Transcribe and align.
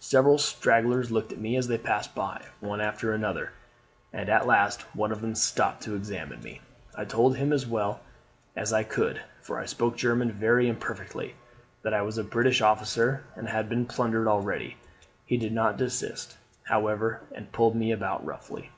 Several 0.00 0.36
stragglers 0.36 1.10
looked 1.10 1.32
at 1.32 1.38
me, 1.40 1.56
as 1.56 1.66
they 1.66 1.78
passed 1.78 2.14
by, 2.14 2.44
one 2.60 2.82
after 2.82 3.14
another, 3.14 3.52
and 4.12 4.28
at 4.28 4.46
last 4.46 4.82
one 4.94 5.10
of 5.10 5.22
them 5.22 5.34
stopped 5.34 5.82
to 5.84 5.96
examine 5.96 6.42
me. 6.42 6.60
I 6.94 7.06
told 7.06 7.38
him 7.38 7.54
as 7.54 7.66
well 7.66 8.00
as 8.54 8.74
I 8.74 8.82
could, 8.82 9.22
for 9.40 9.58
I 9.58 9.64
spoke 9.64 9.96
German 9.96 10.30
very 10.30 10.68
imperfectly, 10.68 11.36
that 11.84 11.94
I 11.94 12.02
was 12.02 12.18
a 12.18 12.22
British 12.22 12.60
officer, 12.60 13.24
and 13.34 13.48
had 13.48 13.70
been 13.70 13.86
plundered 13.86 14.28
already; 14.28 14.76
he 15.24 15.38
did 15.38 15.54
not 15.54 15.78
desist, 15.78 16.36
however, 16.64 17.22
and 17.34 17.50
pulled 17.50 17.74
me 17.74 17.92
about 17.92 18.22
roughly. 18.26 18.68